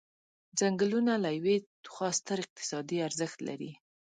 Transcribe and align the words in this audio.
څنګلونه 0.59 1.13
له 1.23 1.29
یوې 1.37 1.57
خوا 1.93 2.09
ستر 2.19 2.37
اقتصادي 2.45 2.97
ارزښت 3.07 3.39
لري. 3.47 3.71